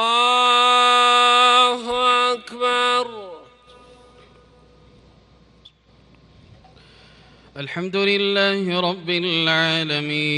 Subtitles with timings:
[2.34, 3.08] أكبر.
[7.58, 10.38] الحمد لله رب العالمين.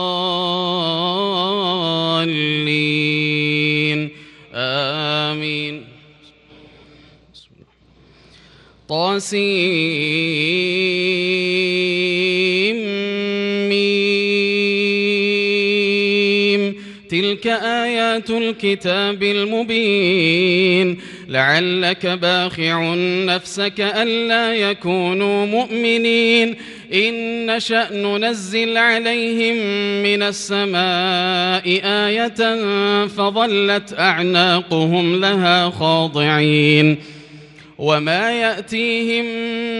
[4.53, 5.83] آمين.
[8.89, 9.31] طاسيم
[17.09, 20.99] تلك آيات الكتاب المبين.
[21.27, 22.93] لعلك باخع
[23.25, 26.55] نفسك ألا يكونوا مؤمنين.
[26.93, 29.55] إن نشأ ننزل عليهم
[30.03, 32.55] من السماء آية
[33.05, 36.97] فظلت أعناقهم لها خاضعين
[37.77, 39.25] وما يأتيهم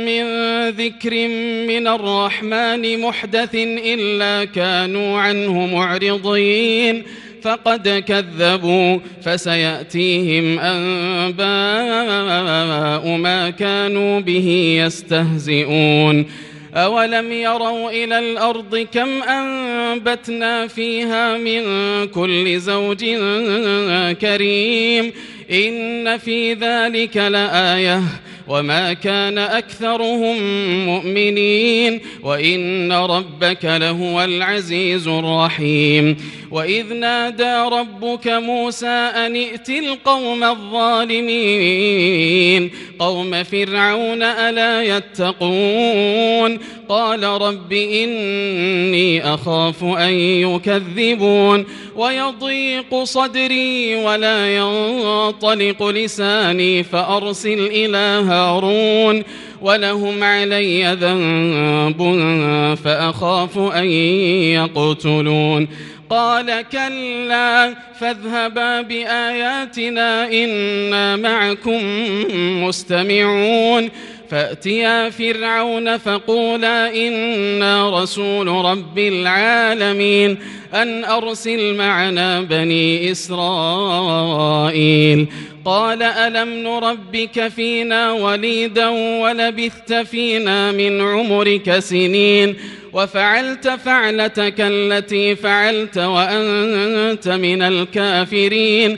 [0.05, 0.23] من
[0.69, 1.27] ذكر
[1.67, 7.03] من الرحمن محدث إلا كانوا عنه معرضين
[7.41, 11.47] فقد كذبوا فسيأتيهم أنباء
[13.17, 16.25] ما كانوا به يستهزئون
[16.75, 21.63] أولم يروا إلى الأرض كم أنبتنا فيها من
[22.07, 23.05] كل زوج
[24.21, 25.13] كريم
[25.51, 28.01] إن في ذلك لآية
[28.47, 30.37] وما كان أكثرهم
[30.85, 36.17] مؤمنين وإن ربك لهو العزيز الرحيم
[36.51, 41.91] وإذ نادى ربك موسى أن ائت القوم الظالمين
[42.99, 46.59] قوم فرعون ألا يتقون
[46.91, 51.65] قال رب إني أخاف أن يكذبون
[51.95, 59.23] ويضيق صدري ولا ينطلق لساني فأرسل إلى هارون
[59.61, 61.99] ولهم علي ذنب
[62.83, 63.85] فأخاف أن
[64.51, 65.67] يقتلون
[66.09, 71.81] قال كلا فاذهبا بآياتنا إنا معكم
[72.63, 73.89] مستمعون
[74.31, 80.37] فأتيا فرعون فقولا إنا رسول رب العالمين
[80.73, 84.27] أن أرسل معنا بني إسرائيل.
[85.65, 88.87] قال ألم نربك فينا وليدا
[89.21, 92.55] ولبثت فينا من عمرك سنين
[92.93, 98.97] وفعلت فعلتك التي فعلت وأنت من الكافرين.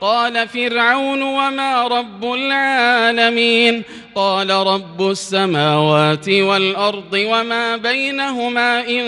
[0.00, 3.82] قال فرعون وما رب العالمين
[4.14, 9.02] قال رب السماوات والأرض وما بينهما إن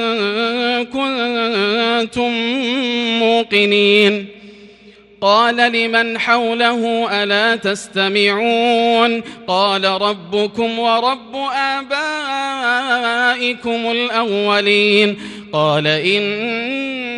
[0.84, 2.32] كنتم
[3.18, 4.26] موقنين
[5.20, 11.36] قال لمن حوله ألا تستمعون قال ربكم ورب
[11.80, 15.18] آبائكم الأولين
[15.52, 16.22] قال إن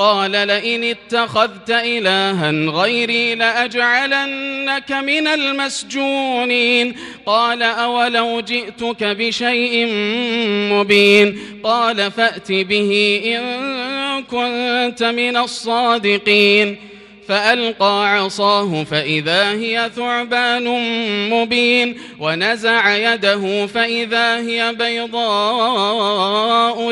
[0.00, 6.96] قال لئن اتخذت إلها غيري لأجعلنك من المسجونين.
[7.26, 9.86] قال أولو جئتك بشيء
[10.72, 11.38] مبين.
[11.62, 13.42] قال فأت به إن
[14.22, 16.76] كنت من الصادقين.
[17.28, 20.64] فألقى عصاه فإذا هي ثعبان
[21.30, 22.00] مبين.
[22.18, 25.20] ونزع يده فإذا هي بيضاء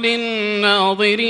[0.00, 1.28] للناظرين.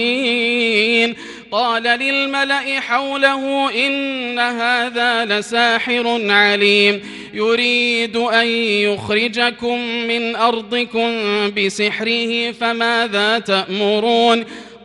[1.53, 7.03] قال للملأ حوله إن هذا لساحر عليم.
[7.35, 11.11] يريد أن يخرجكم من أرضكم
[11.51, 14.45] بسحره فماذا تأمرون؟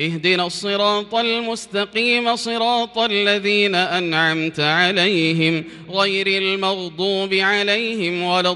[0.00, 8.50] اهدنا الصراط المستقيم صراط الذين أنعمت عليهم غير المغضوب عليهم ولا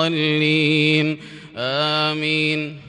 [0.00, 1.20] الضالين.
[1.56, 2.80] آمين.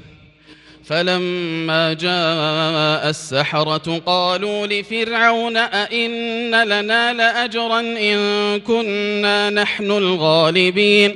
[0.86, 11.16] فلما جاء السحرة قالوا لفرعون أئن لنا لأجرا إن كنا نحن الغالبين.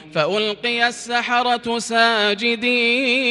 [0.15, 3.21] فألقي السحرة ساجدين.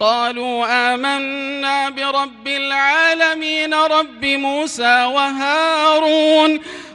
[0.00, 6.60] قالوا آمنا برب العالمين رب موسى وهارون.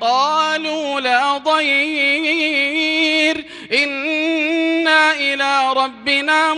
[0.00, 3.44] قالوا لا ضير.
[3.72, 6.54] إنا إلى ربنا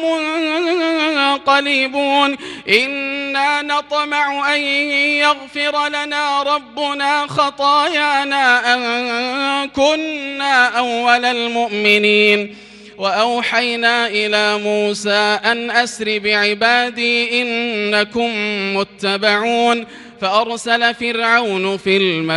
[1.36, 2.36] منقلبون.
[2.68, 12.56] إنا نطمع أن يغفر لنا ربنا خطايانا أن كنا أول المؤمنين.
[12.98, 18.30] وأوحينا إلى موسى أن أسر بعبادي إنكم
[18.76, 19.86] متبعون.
[20.20, 22.37] فأرسل فرعون في المدائن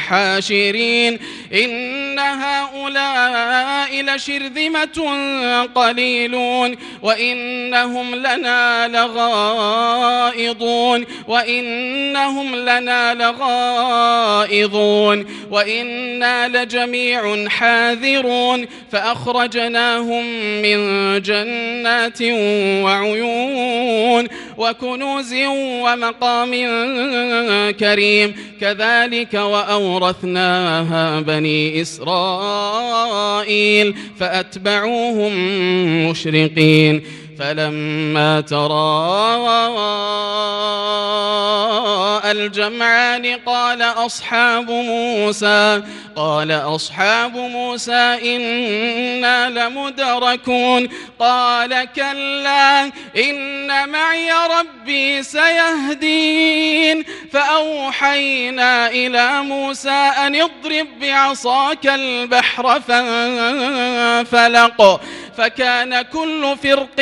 [0.00, 1.18] حاشرين
[1.54, 5.12] إن هؤلاء لشرذمة
[5.74, 10.42] قليلون وإنهم لنا لغائضون
[11.28, 14.62] وإنهم لنا لغائظون
[15.50, 20.24] وإنا لجميع حاذرون فأخرجناهم
[20.62, 20.78] من
[21.22, 22.22] جنات
[22.84, 24.28] وعيون
[24.58, 25.34] وكنوز
[25.84, 26.50] ومقام
[27.72, 28.34] كريم.
[28.60, 33.14] كذلك وأورثناها بني إسرائيل
[34.18, 35.32] فأتبعوهم
[36.10, 37.02] مشرقين.
[37.42, 39.72] فلما تراءى
[42.30, 45.82] الجمعان قال أصحاب موسى
[46.16, 50.88] قال أصحاب موسى إنا لمدركون.
[51.18, 54.30] قال كلا إن معي
[54.60, 57.04] ربي سيهدين.
[57.32, 63.92] فأوحينا إلى موسى أن اضرب بعصاك البحر فانفلق
[65.36, 67.00] فكان كل فرق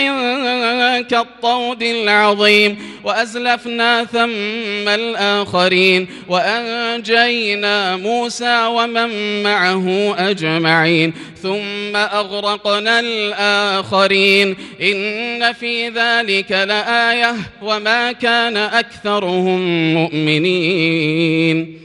[1.02, 15.88] كالطود العظيم وأزلفنا ثم الآخرين وأنجينا موسى ومن معه أجمعين ثم أغرقنا الآخرين إن في
[15.88, 21.80] ذلك لآية وما كان أكثرهم مؤمنين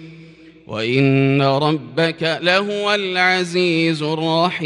[0.68, 4.66] وإن ربك لهو العزيز الرحيم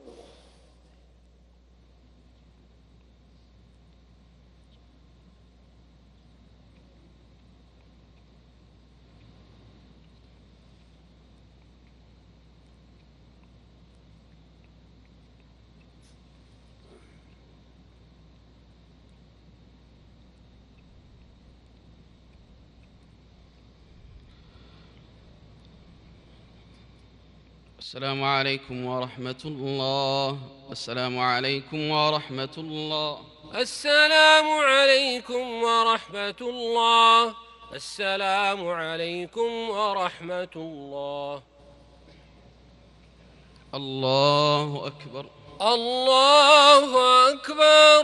[27.91, 30.37] السلام عليكم ورحمة الله.
[30.71, 33.17] السلام عليكم ورحمة الله.
[33.55, 37.35] السلام عليكم ورحمة الله.
[37.73, 41.41] السلام عليكم ورحمة الله.
[43.73, 45.25] الله أكبر.
[45.61, 46.83] الله
[47.29, 48.03] أكبر.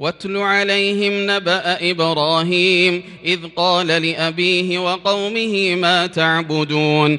[0.00, 7.18] واتل عليهم نبأ إبراهيم إذ قال لأبيه وقومه ما تعبدون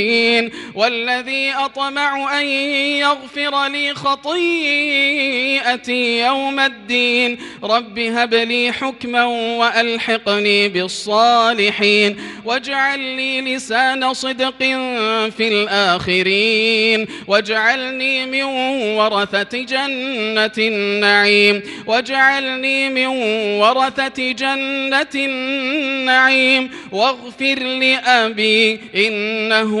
[0.75, 5.31] والذي أطمع أن يغفر لي خطيئتي
[6.19, 7.37] يوم الدين.
[7.63, 12.17] رب هب لي حكما وألحقني بالصالحين.
[12.45, 14.59] واجعل لي لسان صدق
[15.37, 17.07] في الآخرين.
[17.27, 18.43] واجعلني من
[18.97, 21.63] ورثة جنة النعيم.
[21.87, 23.07] واجعلني من
[23.61, 26.71] ورثة جنة النعيم.
[26.91, 29.80] واغفر لأبي إنه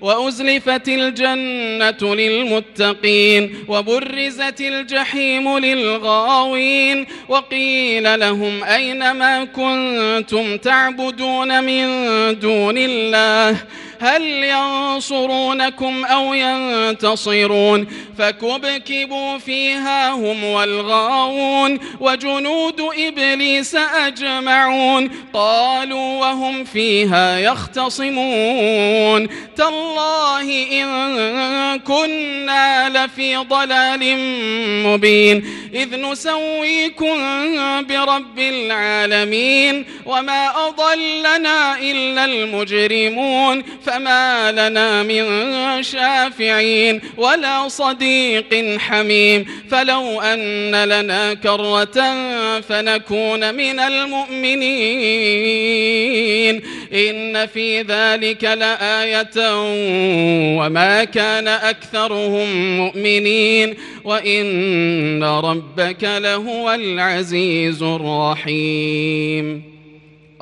[0.00, 11.86] وأزلفت الجنة للمتقين وبرزت الجحيم للغاوين وقيل لهم أين ما كنتم تعبدون من
[12.38, 13.56] دون الله
[14.00, 17.86] هل ينصرونكم أو ينتصرون؟
[18.18, 25.10] فكبكبوا فيها هم والغاوون وجنود إبليس أجمعون.
[25.34, 29.28] قالوا وهم فيها يختصمون.
[29.56, 34.18] تالله إن كنا لفي ضلال
[34.86, 35.44] مبين.
[35.74, 37.16] إذ نسويكم
[37.82, 39.86] برب العالمين.
[40.06, 43.62] وما أضلنا إلا المجرمون.
[43.86, 49.46] فما لنا من شافعين ولا صديق حميم.
[49.70, 52.14] فلو أن لنا كرة
[52.60, 54.66] فنكون من المؤمنين.
[56.92, 59.36] إن في ذلك لآية
[60.58, 63.74] وما كان أكثرهم مؤمنين.
[64.04, 69.62] وإن ربك لهو العزيز الرحيم.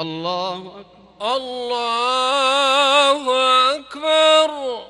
[0.00, 0.83] الله أكبر.
[1.24, 3.20] الله
[3.76, 4.84] أكبر.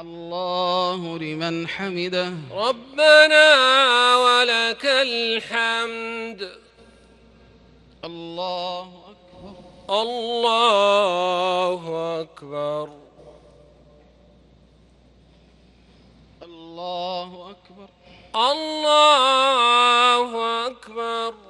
[0.00, 2.32] الله لمن حمده.
[2.52, 3.46] ربنا
[4.16, 6.52] ولك الحمد.
[8.04, 9.54] الله أكبر.
[10.02, 12.88] الله أكبر.
[16.42, 17.88] الله أكبر.
[18.36, 21.49] الله أكبر.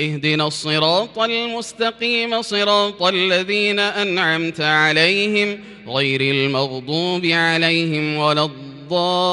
[0.00, 9.30] اهدنا الصراط المستقيم صراط الذين أنعمت عليهم غير المغضوب عليهم ولا الضالين.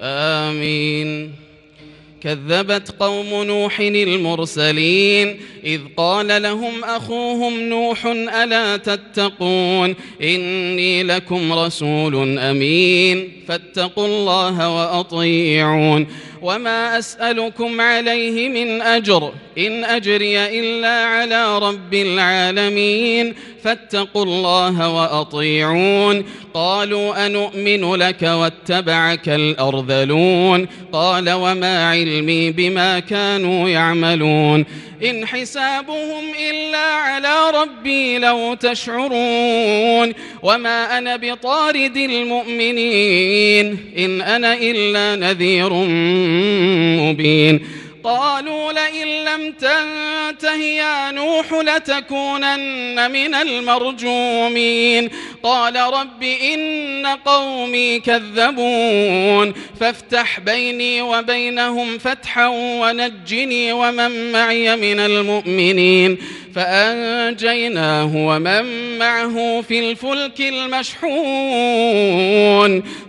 [0.00, 1.32] آمين.
[2.22, 8.06] كذبت قوم نوح المرسلين إذ قال لهم أخوهم نوح
[8.42, 13.32] ألا تتقون إني لكم رسول أمين.
[13.48, 16.06] فاتقوا الله وأطيعون.
[16.44, 27.26] وما أسألكم عليه من أجر إن أجري إلا على رب العالمين فاتقوا الله وأطيعون قالوا
[27.26, 34.64] أنؤمن لك واتبعك الأرذلون قال وما علمي بما كانوا يعملون
[35.04, 40.12] إن حسابهم إلا على ربي لو تشعرون
[40.42, 45.72] وما أنا بطارد المؤمنين إن أنا إلا نذير
[47.02, 47.60] مبين
[48.04, 55.10] قالوا لئن لم تنته يا نوح لتكونن من المرجومين
[55.44, 66.18] قال رب إن قومي كذبون فافتح بيني وبينهم فتحا ونجني ومن معي من المؤمنين
[66.54, 71.14] فأنجيناه ومن معه في الفلك المشحون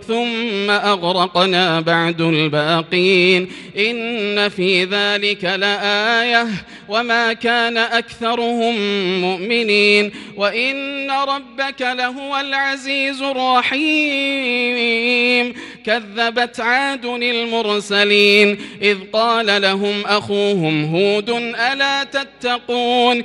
[0.08, 6.46] ثم أغرقنا بعد الباقين إن في ذلك لآية
[6.88, 8.74] وما كان أكثرهم
[9.20, 14.86] مؤمنين وإن ربك لهو العزيز الرحيم
[15.86, 21.30] كذبت عاد المرسلين إذ قال لهم أخوهم هود
[21.72, 23.24] ألا تتقون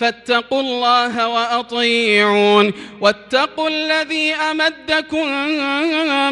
[0.00, 5.26] فاتقوا الله وأطيعون واتقوا الذي أمدكم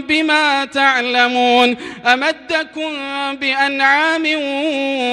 [0.07, 2.90] بما تعلمون أمدكم
[3.33, 4.22] بأنعام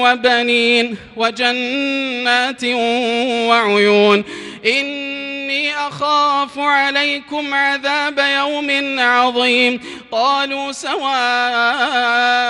[0.02, 2.64] وبنين وجنات
[3.48, 4.24] وعيون
[4.66, 12.49] إني أخاف عليكم عذاب يوم عظيم قالوا سواء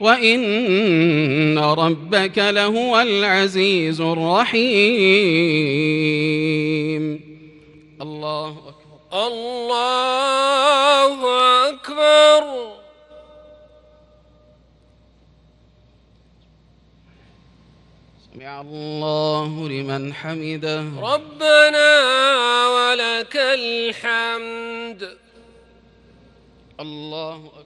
[0.00, 4.56] وإن ربك لهو العزيز الرحيم.
[8.02, 9.26] الله أكبر.
[9.26, 9.78] الله
[11.68, 12.42] أكبر.
[18.34, 20.84] سمع الله لمن حمده.
[21.00, 21.88] ربنا
[22.68, 25.16] ولك الحمد.
[26.80, 27.65] الله أكبر.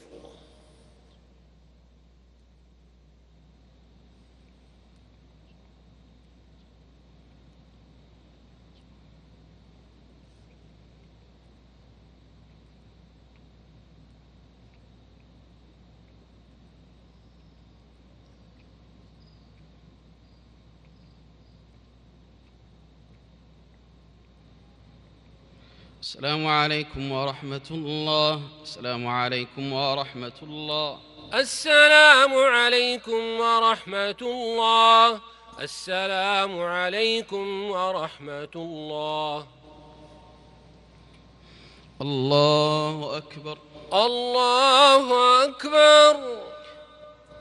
[26.01, 28.41] السلام عليكم ورحمة الله.
[28.63, 30.99] السلام عليكم ورحمة الله.
[31.33, 35.19] السلام عليكم ورحمة الله.
[35.61, 39.47] السلام عليكم ورحمة الله.
[42.01, 43.57] الله أكبر.
[43.93, 46.15] الله أكبر.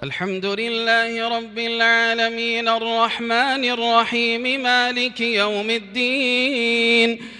[0.03, 2.69] الحمد لله رب العالمين.
[2.69, 4.63] الرحمن الرحيم.
[4.63, 7.40] مالك يوم الدين.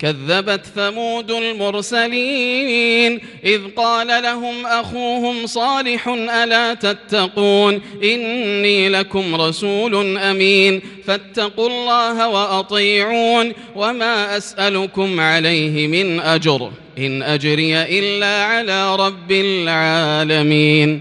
[0.00, 11.68] كذبت ثمود المرسلين إذ قال لهم أخوهم صالح ألا تتقون إني لكم رسول أمين فاتقوا
[11.68, 21.00] الله وأطيعون وما أسألكم عليه من أجر إن أجري إلا على رب العالمين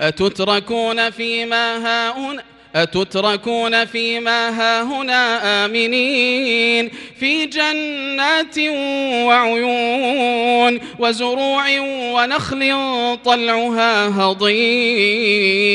[0.00, 8.58] أتتركون فيما هؤلاء أتتركون فيما هاهنا آمنين في جنات
[9.26, 11.80] وعيون وزروع
[12.12, 12.74] ونخل
[13.24, 15.68] طلعها هضيم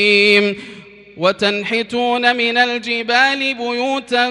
[1.16, 4.30] وتنحتون من الجبال بيوتا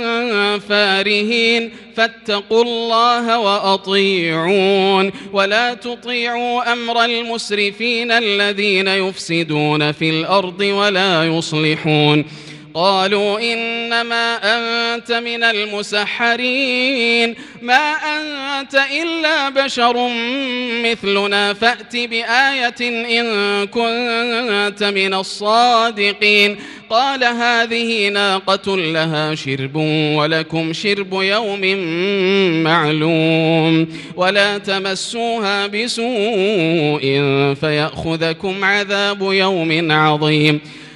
[0.60, 12.26] فارهين فاتقوا الله وأطيعون ولا تطيعوا أمر المسرفين الذين يفسدون في الأرض ولا يصلحون
[12.76, 17.36] قالوا إنما أنت من المسحرين.
[17.62, 20.10] ما أنت إلا بشر
[20.84, 21.54] مثلنا.
[21.54, 22.82] فأت بآية
[23.20, 26.58] إن كنت من الصادقين.
[26.90, 29.76] قال هذه ناقة لها شرب
[30.16, 31.78] ولكم شرب يوم
[32.64, 33.88] معلوم.
[34.16, 37.02] ولا تمسوها بسوء
[37.62, 40.62] فيأخذكم عذاب يوم عظيم.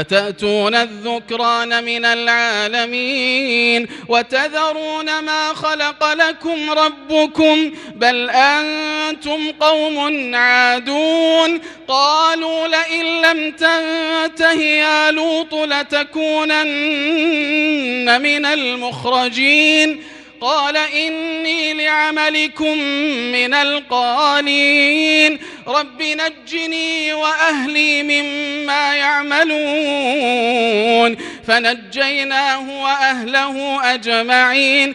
[0.00, 13.04] أتأتون الذكران من العالمين وتذرون ما خلق لكم ربكم بل أنتم قوم عادون قالوا لئن
[13.22, 16.56] لم تنته يا لوط لتكونن
[18.22, 20.02] من المخرجين
[20.40, 22.78] قال إني لعملكم
[23.32, 30.36] من القالين رب نجني وأهلي مما يعملون.
[31.46, 34.94] فنجيناه وأهله أجمعين.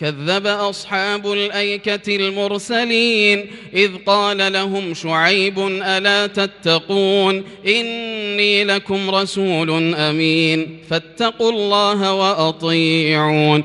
[0.00, 11.52] كذب أصحاب الأيكة المرسلين إذ قال لهم شعيب ألا تتقون إني لكم رسول أمين فاتقوا
[11.52, 13.64] الله وأطيعون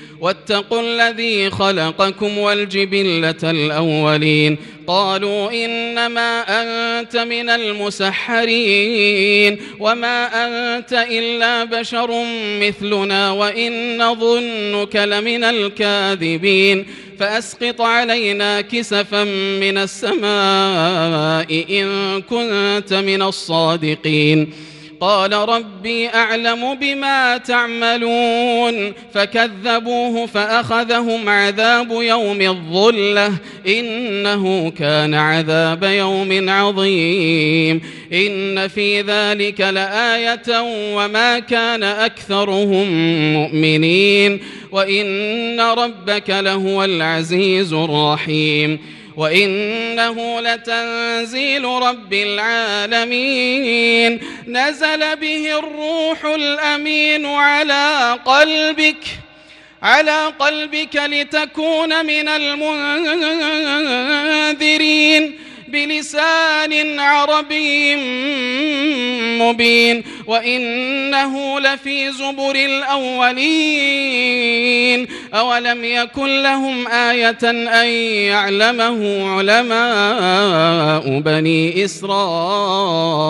[0.21, 4.57] واتقوا الذي خلقكم والجبلة الأولين.
[4.87, 9.57] قالوا إنما أنت من المسحرين.
[9.79, 12.23] وما أنت إلا بشر
[12.59, 16.85] مثلنا وإن نظنك لمن الكاذبين.
[17.19, 19.23] فأسقط علينا كسفا
[19.61, 24.53] من السماء إن كنت من الصادقين.
[25.01, 33.33] قال ربي أعلم بما تعملون فكذبوه فأخذهم عذاب يوم الظلة
[33.67, 37.81] إنه كان عذاب يوم عظيم
[38.13, 40.61] إن في ذلك لآية
[40.95, 42.87] وما كان أكثرهم
[43.33, 44.39] مؤمنين
[44.71, 48.79] وإن ربك لهو العزيز الرحيم
[49.21, 54.19] وإنه لتنزيل رب العالمين.
[54.47, 59.03] نزل به الروح الأمين على قلبك
[59.83, 62.27] على قلبك لتكون من
[64.49, 65.39] المنذرين.
[65.71, 67.95] بلسان عربي
[69.39, 73.91] مبين وإنه لفي زبر الأولين.
[75.33, 77.43] أولم يكن لهم آية
[77.81, 77.87] أن
[78.27, 83.21] يعلمه علماء بني إسرائيل.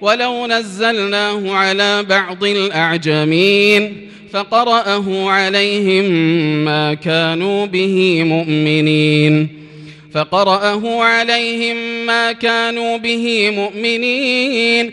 [0.00, 6.04] ولو نزلناه على بعض الأعجمين فقرأه عليهم
[6.64, 9.57] ما كانوا به مؤمنين.
[10.18, 14.92] فقرأه عليهم ما كانوا به مؤمنين.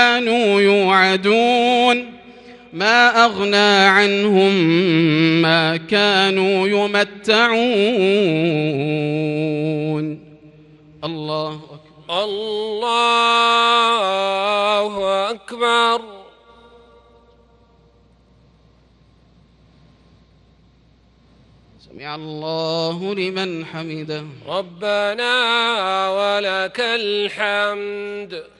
[0.00, 2.12] كانوا يوعدون.
[2.72, 4.52] ما أغنى عنهم
[5.42, 7.60] ما كانوا يمتعون.
[11.04, 12.24] الله أكبر.
[12.24, 12.50] الله
[15.30, 16.00] أكبر.
[21.90, 24.24] سمع الله لمن حمده.
[24.48, 25.34] ربنا
[26.10, 28.59] ولك الحمد.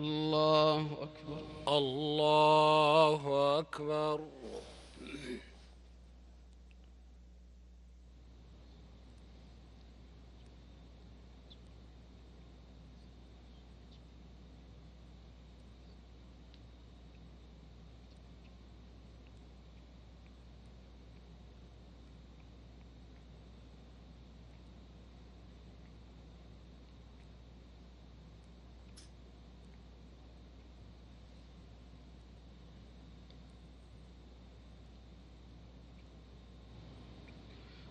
[0.00, 1.42] الله أكبر.
[1.68, 3.22] الله
[3.58, 4.20] أكبر.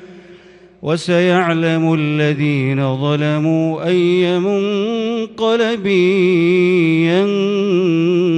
[0.81, 5.87] وسيعلم الذين ظلموا أي منقلب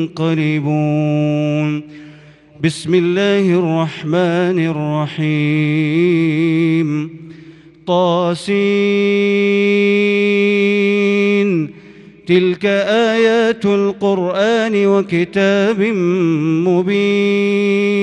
[0.10, 1.84] ينقلبون.
[2.63, 4.60] بسم الله الرحمن
[5.15, 7.10] الرحيم.
[7.88, 8.43] طاسين.
[12.27, 15.82] تلك آيات القرآن وكتاب
[16.67, 18.03] مبين.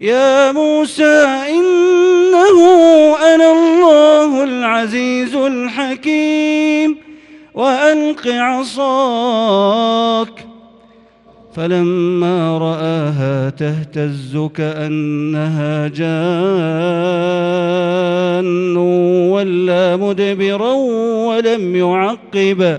[0.00, 2.58] يا موسى إنه
[3.34, 6.96] أنا الله العزيز الحكيم
[7.54, 9.74] وألق عصاك.
[11.56, 16.06] فلما رآها تهتز كأنها جان
[19.30, 20.72] ولا مدبرا
[21.26, 22.78] ولم يعقب.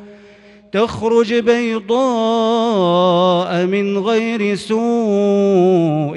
[0.71, 1.91] تخرج بيضاء
[3.65, 6.15] من غير سوء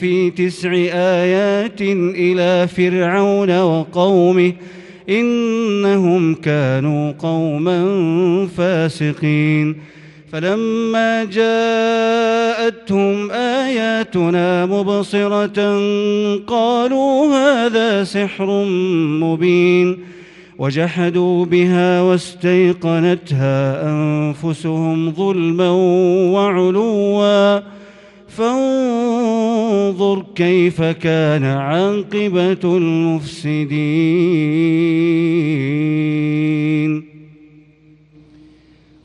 [0.00, 4.52] في تسع آيات إلى فرعون وقومه
[5.08, 7.78] إنهم كانوا قوما
[8.56, 9.76] فاسقين.
[10.32, 15.78] فلما جاءتهم آياتنا مبصرة
[16.46, 18.64] قالوا هذا سحر
[19.20, 19.98] مبين.
[20.60, 25.70] وجحدوا بها واستيقنتها أنفسهم ظلما
[26.32, 27.60] وعلوا.
[28.28, 33.70] فانظر كيف كان عاقبة المفسدين.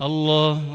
[0.02, 0.75] الله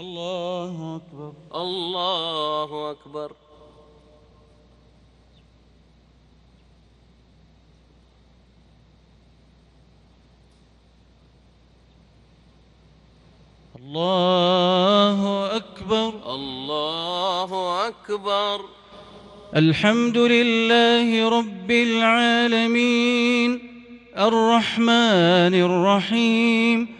[0.00, 1.32] الله أكبر.
[1.54, 3.32] الله أكبر.
[13.78, 16.34] الله أكبر.
[16.34, 18.60] الله أكبر.
[19.56, 23.50] الحمد لله رب العالمين.
[24.18, 26.99] الرحمن الرحيم.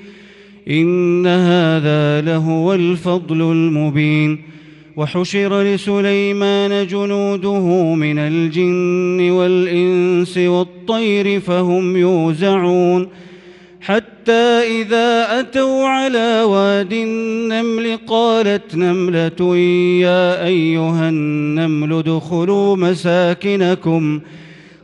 [0.71, 4.41] إن هذا لهو الفضل المبين.
[4.97, 13.07] وحشر لسليمان جنوده من الجن والإنس والطير فهم يوزعون.
[13.81, 19.55] حتى إذا أتوا على واد النمل قالت نملة
[20.01, 24.19] يا أيها النمل ادخلوا مساكنكم.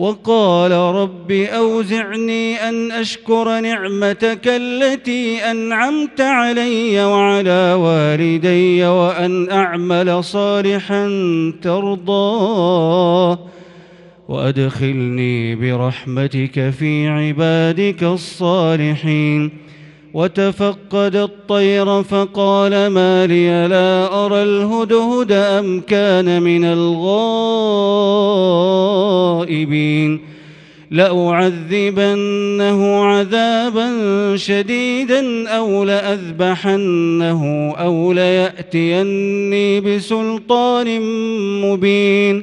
[0.00, 11.06] وقال رب أوزعني أن أشكر نعمتك التي أنعمت علي وعلى والدي وأن أعمل صالحا
[11.62, 13.38] ترضاه
[14.28, 19.50] وأدخلني برحمتك في عبادك الصالحين
[20.14, 26.64] وتفقد الطير فقال ما لي لا أرى الهدهد أم كان من
[29.44, 30.20] الغائبين
[30.90, 33.88] لأعذبنه عذابا
[34.36, 41.00] شديدا أو لأذبحنه أو ليأتيني بسلطان
[41.62, 42.42] مبين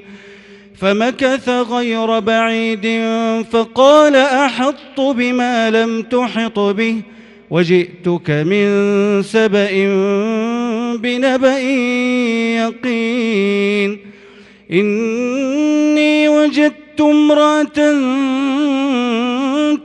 [0.76, 3.02] فمكث غير بعيد
[3.52, 6.96] فقال أحط بما لم تحط به
[7.50, 8.68] وجئتك من
[9.24, 9.72] سبأ
[10.98, 11.60] بنبأ
[12.58, 13.98] يقين.
[14.72, 17.80] إني وجدت امرأة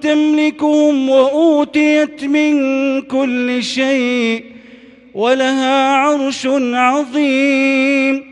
[0.01, 2.53] تملكهم وأوتيت من
[3.03, 4.45] كل شيء
[5.15, 8.32] ولها عرش عظيم.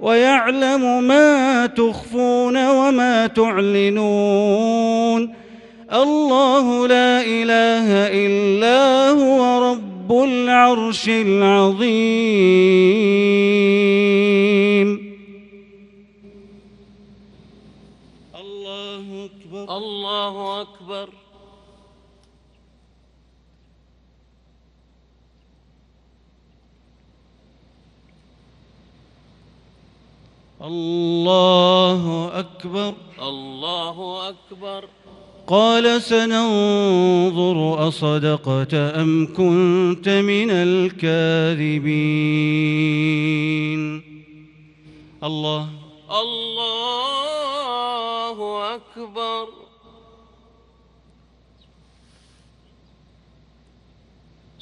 [0.00, 4.68] ويعلم ما تخفون وما تعلنون.
[5.92, 7.86] الله لا إله
[8.26, 11.88] إلا هو رب العرش العظيم.
[18.40, 19.76] الله أكبر.
[19.76, 21.17] الله أكبر.
[30.64, 32.94] الله أكبر.
[33.22, 34.84] الله أكبر.
[35.46, 41.82] قال سننظر أصدقت أم كنت من الكاذبين.
[45.24, 45.68] الله.
[46.10, 46.78] الله
[48.74, 49.67] أكبر.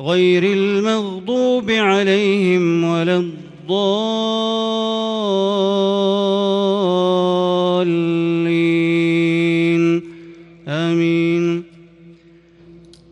[0.00, 4.02] غير المغضوب عليهم ولا الضالين.
[10.68, 11.62] آمين.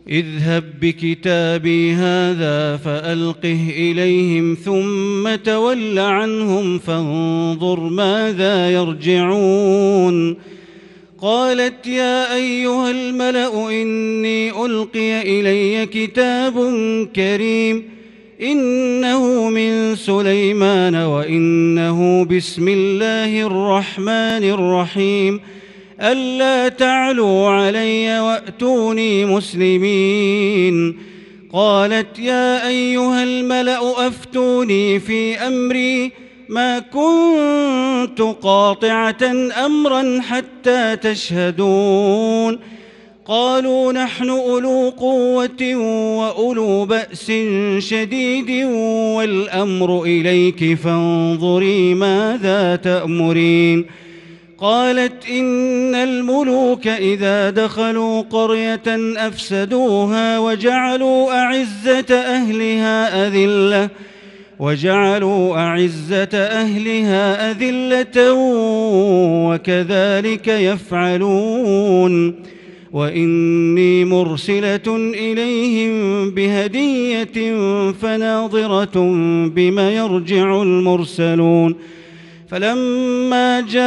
[0.09, 10.35] اذهب بكتابي هذا فألقه إليهم ثم تول عنهم فانظر ماذا يرجعون.
[11.21, 16.53] قالت يا أيها الملأ إني ألقي إلي كتاب
[17.15, 17.83] كريم
[18.41, 25.39] إنه من سليمان وإنه بسم الله الرحمن الرحيم
[26.01, 30.97] ألا تعلوا علي وأتوني مسلمين
[31.53, 42.59] قالت يا أيها الملأ أفتوني في أمري ما كنت قاطعة أمرا حتى تشهدون.
[43.27, 45.75] قالوا نحن أولو قوة
[46.19, 47.31] وأولو بأس
[47.79, 48.65] شديد
[49.15, 53.85] والأمر إليك فانظري ماذا تأمرين.
[54.57, 63.89] قالت إن الملوك إذا دخلوا قرية أفسدوها وجعلوا أعزة أهلها أذلة.
[64.59, 68.33] وجعلوا أعزة أهلها أذلة
[69.49, 72.35] وكذلك يفعلون.
[72.93, 77.55] وإني مرسلة إليهم بهدية
[77.91, 78.99] فناظرة
[79.55, 81.75] بما يرجع المرسلون.
[82.49, 83.85] فلما جاء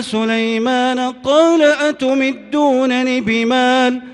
[0.00, 4.13] سليمان قال أتمدونني بمال؟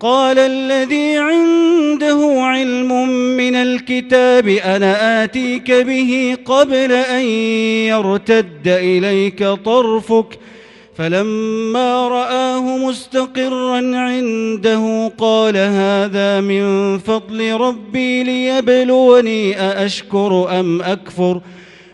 [0.00, 7.24] قال الذي عنده علم من الكتاب أنا آتيك به قبل أن
[7.88, 10.38] يرتد إليك طرفك
[10.96, 21.40] فلما رآه مستقرا عنده قال هذا من فضل ربي ليبلوني أأشكر أم أكفر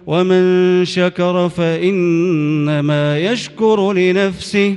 [0.07, 4.77] ومن شكر فإنما يشكر لنفسه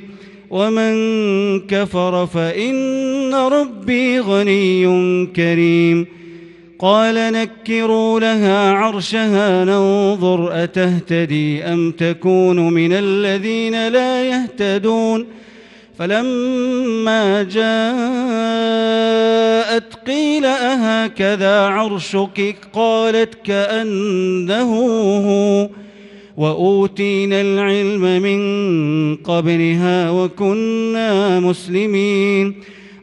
[0.53, 0.93] ومن
[1.59, 4.85] كفر فإن ربي غني
[5.25, 6.07] كريم.
[6.79, 15.25] قال نكروا لها عرشها ننظر أتهتدي أم تكون من الذين لا يهتدون.
[15.99, 17.63] فلما جاءت
[20.07, 24.73] قيل أهكذا عرشك؟ قالت كأنه
[25.27, 25.69] هو.
[26.37, 32.55] وأوتينا العلم من قبلها وكنا مسلمين.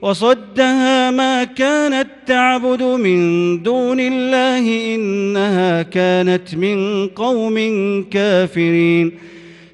[0.03, 7.57] وصدها ما كانت تعبد من دون الله إنها كانت من قوم
[8.11, 9.13] كافرين.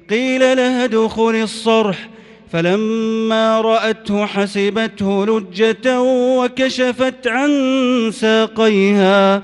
[0.09, 2.09] قيل لها ادخل الصرح.
[2.51, 7.51] فلما رأته حسبته لجة وكشفت عن
[8.13, 9.43] ساقيها.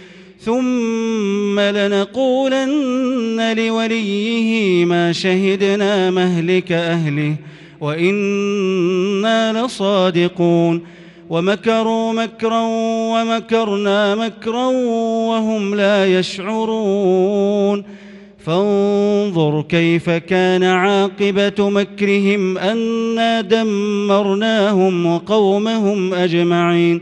[0.45, 7.35] ثم لنقولن لوليه ما شهدنا مهلك أهله
[7.81, 10.81] وإنا لصادقون.
[11.29, 12.61] ومكروا مكرا
[13.13, 14.65] ومكرنا مكرا
[15.27, 17.83] وهم لا يشعرون.
[18.45, 27.01] فانظر كيف كان عاقبة مكرهم أنا دمرناهم وقومهم أجمعين.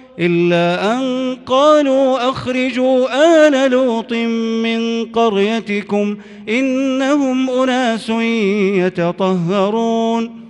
[0.21, 3.07] إلا أن قالوا أخرجوا
[3.47, 4.13] آل لوط
[4.63, 6.17] من قريتكم
[6.49, 8.09] إنهم أناس
[8.75, 10.41] يتطهرون.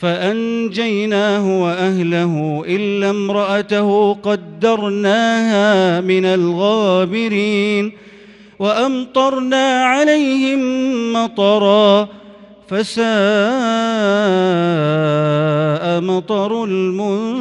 [0.00, 7.92] فأنجيناه وأهله إلا امرأته قدرناها من الغابرين
[8.58, 10.62] وأمطرنا عليهم
[11.12, 12.08] مطرًا
[12.68, 13.06] فساء
[16.00, 17.36] مطر المنذرين.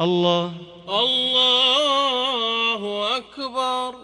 [0.00, 0.52] الله.
[0.88, 2.82] الله
[3.16, 3.94] أكبر.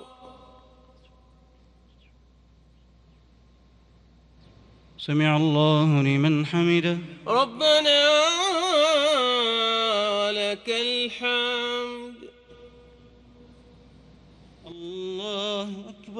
[4.99, 6.99] سمع الله لمن حمده.
[7.27, 8.01] ربنا
[10.19, 12.15] ولك الحمد
[14.67, 15.69] الله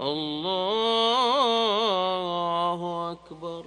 [0.00, 1.12] الله
[3.12, 3.66] أكبر